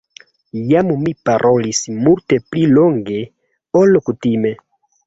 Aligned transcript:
Jam 0.69 0.89
mi 1.01 1.13
parolis 1.31 1.83
multe 2.09 2.41
pli 2.49 2.65
longe, 2.73 3.21
ol 3.85 4.05
kutime. 4.11 4.57